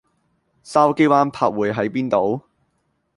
[0.63, 2.41] 筲箕灣柏匯喺邊度？